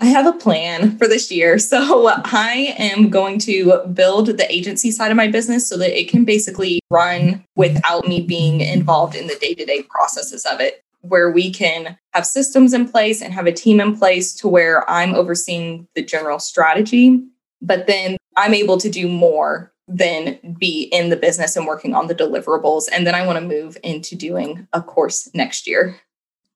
I 0.01 0.05
have 0.05 0.25
a 0.25 0.33
plan 0.33 0.97
for 0.97 1.07
this 1.07 1.31
year. 1.31 1.59
So 1.59 2.07
I 2.25 2.73
am 2.79 3.09
going 3.09 3.37
to 3.39 3.83
build 3.93 4.27
the 4.27 4.51
agency 4.51 4.89
side 4.89 5.11
of 5.11 5.17
my 5.17 5.27
business 5.27 5.69
so 5.69 5.77
that 5.77 5.97
it 5.97 6.09
can 6.09 6.25
basically 6.25 6.79
run 6.89 7.45
without 7.55 8.07
me 8.07 8.21
being 8.21 8.61
involved 8.61 9.15
in 9.15 9.27
the 9.27 9.35
day 9.35 9.53
to 9.53 9.63
day 9.63 9.83
processes 9.83 10.43
of 10.45 10.59
it, 10.59 10.83
where 11.01 11.29
we 11.29 11.51
can 11.51 11.97
have 12.13 12.25
systems 12.25 12.73
in 12.73 12.89
place 12.89 13.21
and 13.21 13.31
have 13.31 13.45
a 13.45 13.51
team 13.51 13.79
in 13.79 13.95
place 13.95 14.33
to 14.33 14.47
where 14.47 14.89
I'm 14.89 15.13
overseeing 15.13 15.87
the 15.93 16.03
general 16.03 16.39
strategy. 16.39 17.21
But 17.61 17.85
then 17.85 18.17
I'm 18.37 18.55
able 18.55 18.77
to 18.79 18.89
do 18.89 19.07
more 19.07 19.71
than 19.87 20.39
be 20.57 20.83
in 20.91 21.09
the 21.09 21.17
business 21.17 21.55
and 21.55 21.67
working 21.67 21.93
on 21.93 22.07
the 22.07 22.15
deliverables. 22.15 22.85
And 22.91 23.05
then 23.05 23.13
I 23.13 23.25
want 23.25 23.37
to 23.37 23.45
move 23.45 23.77
into 23.83 24.15
doing 24.15 24.67
a 24.73 24.81
course 24.81 25.29
next 25.35 25.67
year. 25.67 25.95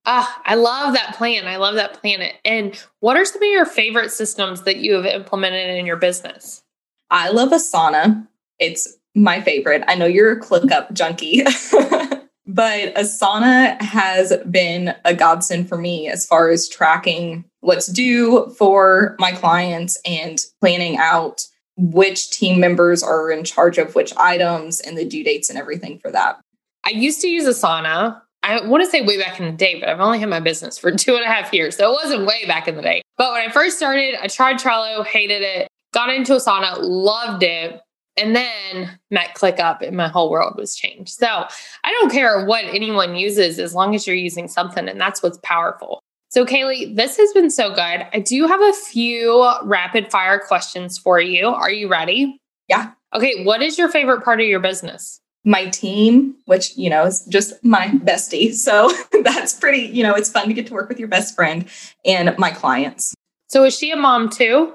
Ah, 0.06 0.42
I 0.46 0.56
love 0.56 0.94
that 0.94 1.16
plan. 1.16 1.48
I 1.48 1.58
love 1.58 1.76
that 1.76 2.00
plan. 2.00 2.30
And 2.44 2.80
what 3.00 3.18
are 3.18 3.26
some 3.26 3.42
of 3.42 3.50
your 3.50 3.66
favorite 3.66 4.12
systems 4.12 4.62
that 4.64 4.78
you 4.78 4.94
have 4.94 5.06
implemented 5.06 5.78
in 5.78 5.86
your 5.86 5.98
business? 5.98 6.64
I 7.10 7.30
love 7.30 7.50
Asana. 7.50 8.28
It's 8.60 8.98
my 9.16 9.42
favorite. 9.42 9.84
I 9.88 9.96
know 9.96 10.06
you're 10.06 10.34
a 10.34 10.40
ClickUp 10.40 10.94
junkie, 10.94 11.44
but 12.46 12.94
Asana 12.96 13.82
has 13.82 14.34
been 14.50 14.94
a 15.06 15.14
godsend 15.14 15.70
for 15.70 15.78
me 15.78 16.08
as 16.10 16.26
far 16.26 16.50
as 16.50 16.70
tracking 16.70 17.46
what's 17.62 17.88
due 17.88 18.54
for 18.58 19.16
my 19.18 19.32
clients 19.32 19.98
and 20.06 20.44
planning 20.62 20.98
out 20.98 21.42
which 21.78 22.30
team 22.32 22.60
members 22.60 23.02
are 23.02 23.32
in 23.32 23.44
charge 23.44 23.78
of 23.78 23.96
which 23.96 24.16
items 24.18 24.80
and 24.80 24.98
the 24.98 25.06
due 25.06 25.24
dates 25.24 25.50
and 25.50 25.58
everything 25.58 26.00
for 26.00 26.12
that. 26.12 26.40
I 26.86 26.92
used 26.92 27.22
to 27.22 27.28
use 27.28 27.46
Asana 27.46 28.22
I 28.46 28.64
want 28.66 28.84
to 28.84 28.90
say 28.90 29.02
way 29.02 29.18
back 29.18 29.40
in 29.40 29.48
the 29.48 29.52
day, 29.52 29.80
but 29.80 29.90
I've 29.90 30.00
only 30.00 30.20
had 30.20 30.30
my 30.30 30.40
business 30.40 30.78
for 30.78 30.92
two 30.96 31.16
and 31.16 31.24
a 31.24 31.28
half 31.28 31.52
years. 31.52 31.76
So 31.76 31.92
it 31.92 31.94
wasn't 31.94 32.26
way 32.26 32.46
back 32.46 32.68
in 32.68 32.76
the 32.76 32.82
day. 32.82 33.02
But 33.18 33.32
when 33.32 33.42
I 33.42 33.52
first 33.52 33.78
started, 33.78 34.16
I 34.22 34.28
tried 34.28 34.58
Trello, 34.58 35.06
hated 35.06 35.42
it, 35.42 35.68
got 35.94 36.10
into 36.10 36.34
Asana, 36.34 36.78
loved 36.80 37.44
it, 37.44 37.82
and 38.18 38.36
then 38.36 38.98
met 39.12 39.36
ClickUp 39.36 39.82
and 39.82 39.98
my 39.98 40.08
whole 40.08 40.30
world 40.30 40.54
was 40.56 40.76
changed. 40.76 41.14
So 41.14 41.28
I 41.28 41.92
don't 41.92 42.12
care 42.12 42.46
what 42.46 42.66
anyone 42.66 43.16
uses 43.16 43.60
as 43.60 43.74
long 43.74 43.96
as 43.96 44.06
you're 44.08 44.16
using 44.16 44.48
something. 44.48 44.88
And 44.88 45.02
that's 45.02 45.22
what's 45.22 45.40
powerful. 45.44 46.02
So, 46.30 46.46
Kaylee, 46.46 46.96
this 46.96 47.18
has 47.18 47.32
been 47.34 47.50
so 47.50 47.70
good. 47.70 48.06
I 48.12 48.20
do 48.20 48.46
have 48.48 48.62
a 48.62 48.74
few 48.74 49.50
rapid 49.64 50.12
fire 50.12 50.40
questions 50.40 50.98
for 50.98 51.20
you. 51.20 51.48
Are 51.48 51.72
you 51.72 51.88
ready? 51.88 52.38
Yeah. 52.68 52.92
Okay. 53.14 53.44
What 53.44 53.62
is 53.62 53.78
your 53.78 53.90
favorite 53.90 54.24
part 54.24 54.42
of 54.42 54.48
your 54.48 54.60
business? 54.60 55.22
My 55.46 55.68
team, 55.68 56.36
which, 56.46 56.76
you 56.76 56.90
know, 56.90 57.06
is 57.06 57.24
just 57.26 57.64
my 57.64 57.88
bestie. 57.88 58.54
So 58.54 58.92
that's 59.24 59.54
pretty, 59.54 59.84
you 59.84 60.04
know, 60.04 60.16
it's 60.16 60.30
fun 60.30 60.48
to 60.48 60.54
get 60.54 60.68
to 60.68 60.74
work 60.74 60.90
with 60.90 61.00
your 61.00 61.08
best 61.08 61.36
friend 61.36 61.66
and 62.04 62.36
my 62.38 62.50
clients. 62.50 63.14
So 63.48 63.64
is 63.64 63.78
she 63.78 63.92
a 63.92 63.96
mom 63.96 64.30
too? 64.30 64.74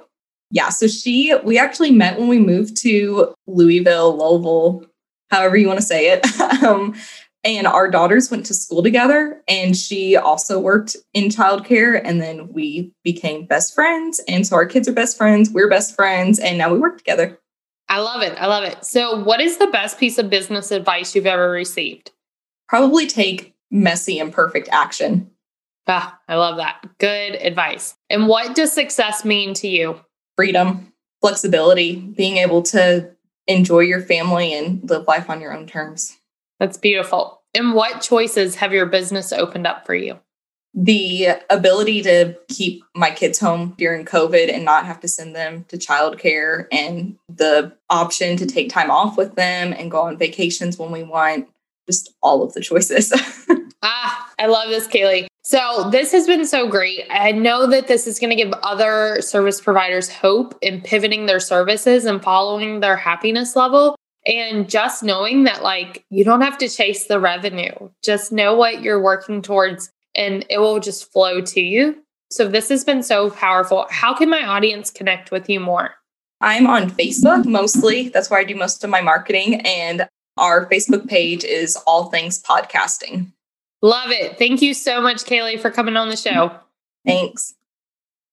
Yeah. 0.53 0.71
So 0.71 0.87
she, 0.87 1.35
we 1.45 1.59
actually 1.59 1.91
met 1.91 2.19
when 2.19 2.29
we 2.29 2.39
moved 2.39 2.77
to 2.83 3.35
Louisville, 3.47 4.17
Louisville, 4.17 4.87
however 5.31 5.57
you 5.57 5.67
want 5.67 5.81
to 5.81 5.87
say 5.87 6.13
it. 6.13 6.25
um, 6.63 6.95
and 7.43 7.67
our 7.67 7.91
daughters 7.91 8.31
went 8.31 8.47
to 8.47 8.55
school 8.55 8.83
together 8.83 9.43
and 9.49 9.77
she 9.77 10.17
also 10.17 10.59
worked 10.59 10.97
in 11.15 11.25
childcare 11.31 12.01
and 12.05 12.21
then 12.21 12.53
we 12.53 12.93
became 13.03 13.47
best 13.47 13.75
friends 13.75 14.21
and 14.29 14.47
so 14.47 14.57
our 14.57 14.67
kids 14.67 14.87
are 14.89 14.93
best 14.93 15.17
friends 15.17 15.51
we're 15.51 15.71
best 15.71 15.95
friends 15.95 16.39
and 16.39 16.59
now 16.59 16.71
we 16.71 16.79
work 16.79 16.99
together 16.99 17.39
I 17.91 17.99
love 17.99 18.23
it. 18.23 18.41
I 18.41 18.47
love 18.47 18.63
it. 18.63 18.85
So, 18.85 19.23
what 19.23 19.41
is 19.41 19.59
the 19.59 19.67
best 19.67 19.99
piece 19.99 20.17
of 20.17 20.31
business 20.31 20.71
advice 20.71 21.15
you've 21.15 21.27
ever 21.27 21.51
received? 21.51 22.13
Probably 22.69 23.09
take 23.09 23.55
messy 23.71 24.21
and 24.21 24.33
perfect 24.33 24.69
action. 24.71 25.29
Ah, 25.89 26.19
I 26.29 26.37
love 26.37 26.57
that. 26.59 26.85
Good 26.99 27.35
advice. 27.35 27.97
And 28.09 28.29
what 28.29 28.55
does 28.55 28.73
success 28.73 29.25
mean 29.25 29.55
to 29.55 29.67
you? 29.69 30.01
Freedom, 30.37 30.93
flexibility, 31.21 31.97
being 31.97 32.37
able 32.37 32.63
to 32.63 33.11
enjoy 33.49 33.81
your 33.81 34.01
family 34.01 34.55
and 34.55 34.89
live 34.89 35.09
life 35.09 35.29
on 35.29 35.41
your 35.41 35.53
own 35.53 35.67
terms. 35.67 36.17
That's 36.61 36.79
beautiful. 36.79 37.43
And 37.55 37.75
what 37.75 38.03
choices 38.03 38.55
have 38.57 38.73
your 38.73 38.87
business 38.87 39.33
opened 39.33 39.67
up 39.67 39.85
for 39.85 39.97
you? 39.97 40.21
The 40.73 41.29
ability 41.51 42.03
to 42.03 42.37
keep 42.49 42.83
my 42.95 43.11
kids 43.11 43.41
home 43.41 43.75
during 43.77 44.05
COVID 44.05 44.53
and 44.53 44.65
not 44.65 44.87
have 44.87 45.01
to 45.01 45.09
send 45.09 45.35
them 45.35 45.65
to 45.69 45.77
childcare, 45.77 46.67
and 46.71 47.17
the 47.29 47.73
option 47.91 48.37
to 48.37 48.47
take 48.47 48.71
time 48.71 48.91
off 48.91 49.17
with 49.17 49.35
them 49.35 49.73
and 49.73 49.91
go 49.91 50.03
on 50.03 50.17
vacations 50.17 50.79
when 50.79 50.93
we 50.93 51.03
want, 51.03 51.49
just 51.89 52.15
all 52.23 52.43
of 52.43 52.55
the 52.55 52.61
choices. 52.61 53.13
ah, 53.83 54.33
I 54.39 54.47
love 54.47 54.69
this, 54.69 54.87
Kaylee. 54.87 55.27
So, 55.43 55.89
this 55.91 56.13
has 56.13 56.27
been 56.27 56.47
so 56.47 56.69
great. 56.69 57.07
I 57.11 57.33
know 57.33 57.67
that 57.67 57.89
this 57.89 58.07
is 58.07 58.21
going 58.21 58.31
to 58.31 58.37
give 58.37 58.53
other 58.63 59.21
service 59.21 59.61
providers 59.61 60.09
hope 60.09 60.57
in 60.63 60.83
pivoting 60.83 61.27
their 61.27 61.41
services 61.41 62.05
and 62.05 62.23
following 62.23 62.81
their 62.81 62.97
happiness 62.97 63.57
level. 63.57 63.97
And 64.27 64.69
just 64.69 65.03
knowing 65.03 65.45
that, 65.45 65.63
like, 65.63 66.05
you 66.11 66.25
don't 66.25 66.43
have 66.43 66.59
to 66.59 66.69
chase 66.69 67.07
the 67.07 67.19
revenue, 67.19 67.73
just 68.05 68.33
know 68.33 68.55
what 68.55 68.83
you're 68.83 69.03
working 69.03 69.41
towards 69.41 69.91
and 70.15 70.45
it 70.51 70.59
will 70.59 70.81
just 70.81 71.13
flow 71.13 71.41
to 71.41 71.61
you. 71.61 72.03
So, 72.31 72.49
this 72.49 72.69
has 72.69 72.85
been 72.85 73.03
so 73.03 73.31
powerful. 73.31 73.87
How 73.91 74.15
can 74.15 74.31
my 74.31 74.45
audience 74.45 74.91
connect 74.91 75.31
with 75.31 75.49
you 75.49 75.61
more? 75.61 75.95
I'm 76.41 76.67
on 76.67 76.91
Facebook 76.91 77.45
mostly. 77.45 78.09
That's 78.09 78.31
where 78.31 78.41
I 78.41 78.45
do 78.45 78.55
most 78.55 78.83
of 78.83 78.91
my 78.91 79.01
marketing. 79.01 79.61
And 79.67 80.09
our 80.37 80.69
Facebook 80.71 81.07
page 81.07 81.45
is 81.45 81.77
All 81.87 82.05
Things 82.05 82.43
Podcasting. 82.43 83.33
Love 83.83 84.11
it. 84.11 84.39
Thank 84.39 84.63
you 84.63 84.75
so 84.75 85.01
much, 85.01 85.25
Kaylee, 85.25 85.61
for 85.61 85.71
coming 85.71 85.97
on 85.97 86.09
the 86.09 86.17
show. 86.17 86.53
Thanks. 87.05 87.55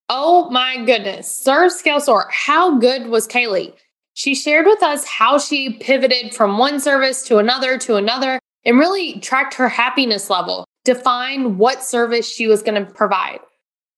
Oh 0.09 0.49
my 0.51 0.83
goodness. 0.85 1.29
Serve 1.29 1.71
Scale 1.71 1.99
Soar. 1.99 2.29
How 2.31 2.77
good 2.77 3.07
was 3.07 3.27
Kaylee? 3.27 3.73
She 4.13 4.35
shared 4.35 4.65
with 4.65 4.81
us 4.81 5.05
how 5.05 5.37
she 5.37 5.73
pivoted 5.73 6.33
from 6.33 6.57
one 6.57 6.79
service 6.79 7.23
to 7.23 7.37
another 7.37 7.77
to 7.79 7.95
another 7.95 8.39
and 8.65 8.79
really 8.79 9.19
tracked 9.19 9.53
her 9.55 9.69
happiness 9.69 10.29
level, 10.29 10.65
defined 10.87 11.59
what 11.59 11.83
service 11.83 12.31
she 12.31 12.47
was 12.47 12.63
going 12.63 12.83
to 12.83 12.89
provide. 12.89 13.41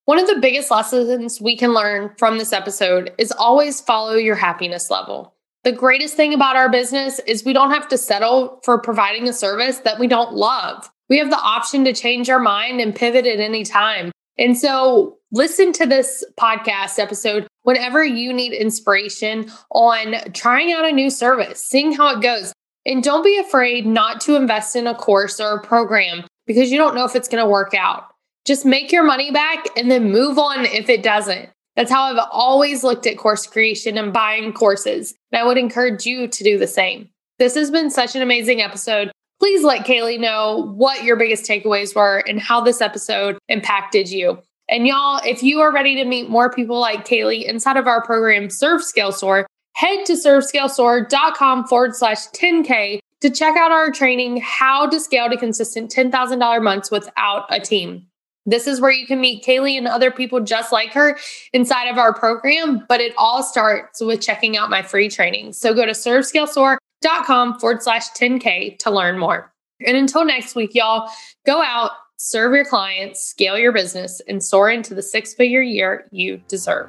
One 0.06 0.18
of 0.18 0.26
the 0.26 0.40
biggest 0.42 0.72
lessons 0.72 1.40
we 1.40 1.56
can 1.56 1.72
learn 1.72 2.10
from 2.18 2.36
this 2.36 2.52
episode 2.52 3.12
is 3.16 3.30
always 3.30 3.80
follow 3.80 4.16
your 4.16 4.34
happiness 4.34 4.90
level. 4.90 5.32
The 5.62 5.70
greatest 5.70 6.16
thing 6.16 6.34
about 6.34 6.56
our 6.56 6.68
business 6.68 7.20
is 7.28 7.44
we 7.44 7.52
don't 7.52 7.70
have 7.70 7.86
to 7.90 7.96
settle 7.96 8.58
for 8.64 8.76
providing 8.76 9.28
a 9.28 9.32
service 9.32 9.78
that 9.78 10.00
we 10.00 10.08
don't 10.08 10.34
love. 10.34 10.90
We 11.08 11.18
have 11.18 11.30
the 11.30 11.38
option 11.38 11.84
to 11.84 11.92
change 11.92 12.28
our 12.28 12.40
mind 12.40 12.80
and 12.80 12.92
pivot 12.92 13.24
at 13.24 13.38
any 13.38 13.62
time. 13.62 14.10
And 14.36 14.58
so 14.58 15.18
listen 15.30 15.72
to 15.74 15.86
this 15.86 16.24
podcast 16.40 16.98
episode 16.98 17.46
whenever 17.62 18.04
you 18.04 18.32
need 18.32 18.52
inspiration 18.52 19.48
on 19.70 20.16
trying 20.32 20.72
out 20.72 20.88
a 20.88 20.90
new 20.90 21.08
service, 21.08 21.62
seeing 21.62 21.92
how 21.92 22.16
it 22.16 22.20
goes. 22.20 22.52
And 22.84 23.04
don't 23.04 23.22
be 23.22 23.38
afraid 23.38 23.86
not 23.86 24.20
to 24.22 24.34
invest 24.34 24.74
in 24.74 24.88
a 24.88 24.94
course 24.94 25.38
or 25.38 25.58
a 25.58 25.62
program 25.62 26.24
because 26.50 26.70
you 26.70 26.78
don't 26.78 26.94
know 26.94 27.04
if 27.04 27.14
it's 27.14 27.28
going 27.28 27.42
to 27.42 27.48
work 27.48 27.74
out. 27.74 28.06
Just 28.46 28.64
make 28.64 28.90
your 28.90 29.04
money 29.04 29.30
back 29.30 29.66
and 29.76 29.90
then 29.90 30.10
move 30.10 30.38
on 30.38 30.64
if 30.64 30.88
it 30.88 31.02
doesn't. 31.02 31.50
That's 31.76 31.90
how 31.90 32.02
I've 32.02 32.28
always 32.32 32.82
looked 32.82 33.06
at 33.06 33.18
course 33.18 33.46
creation 33.46 33.96
and 33.96 34.12
buying 34.12 34.52
courses. 34.52 35.14
And 35.30 35.40
I 35.40 35.46
would 35.46 35.58
encourage 35.58 36.06
you 36.06 36.26
to 36.26 36.44
do 36.44 36.58
the 36.58 36.66
same. 36.66 37.08
This 37.38 37.54
has 37.54 37.70
been 37.70 37.90
such 37.90 38.16
an 38.16 38.22
amazing 38.22 38.60
episode 38.60 39.12
please 39.40 39.64
let 39.64 39.86
Kaylee 39.86 40.20
know 40.20 40.70
what 40.76 41.02
your 41.02 41.16
biggest 41.16 41.44
takeaways 41.44 41.96
were 41.96 42.22
and 42.28 42.38
how 42.38 42.60
this 42.60 42.80
episode 42.80 43.38
impacted 43.48 44.10
you. 44.10 44.38
And 44.68 44.86
y'all, 44.86 45.20
if 45.24 45.42
you 45.42 45.60
are 45.60 45.72
ready 45.72 45.96
to 45.96 46.04
meet 46.04 46.28
more 46.28 46.52
people 46.52 46.78
like 46.78 47.06
Kaylee 47.06 47.44
inside 47.44 47.76
of 47.76 47.88
our 47.88 48.04
program, 48.04 48.50
Serve 48.50 48.84
Scale 48.84 49.10
Soar, 49.10 49.46
head 49.74 50.04
to 50.06 50.12
servescalesoar.com 50.12 51.66
forward 51.66 51.96
slash 51.96 52.28
10K 52.28 53.00
to 53.20 53.30
check 53.30 53.56
out 53.56 53.72
our 53.72 53.90
training, 53.90 54.40
How 54.40 54.88
to 54.88 55.00
Scale 55.00 55.28
to 55.28 55.36
Consistent 55.36 55.90
$10,000 55.90 56.62
months 56.62 56.90
without 56.90 57.46
a 57.50 57.60
team. 57.60 58.06
This 58.46 58.66
is 58.66 58.80
where 58.80 58.90
you 58.90 59.06
can 59.06 59.20
meet 59.20 59.44
Kaylee 59.44 59.76
and 59.76 59.86
other 59.86 60.10
people 60.10 60.40
just 60.40 60.72
like 60.72 60.92
her 60.94 61.18
inside 61.52 61.88
of 61.88 61.98
our 61.98 62.14
program, 62.14 62.84
but 62.88 63.00
it 63.00 63.12
all 63.18 63.42
starts 63.42 64.00
with 64.00 64.20
checking 64.20 64.56
out 64.56 64.70
my 64.70 64.82
free 64.82 65.08
training. 65.08 65.52
So 65.52 65.74
go 65.74 65.84
to 65.84 65.92
servescalesoar.com 65.92 67.60
forward 67.60 67.82
slash 67.82 68.08
10K 68.10 68.78
to 68.78 68.90
learn 68.90 69.18
more. 69.18 69.52
And 69.86 69.96
until 69.96 70.24
next 70.24 70.54
week, 70.54 70.74
y'all, 70.74 71.10
go 71.46 71.62
out, 71.62 71.92
serve 72.16 72.54
your 72.54 72.64
clients, 72.64 73.20
scale 73.20 73.58
your 73.58 73.72
business, 73.72 74.20
and 74.26 74.42
soar 74.42 74.70
into 74.70 74.94
the 74.94 75.02
six 75.02 75.34
figure 75.34 75.62
year 75.62 76.06
you 76.10 76.38
deserve. 76.48 76.88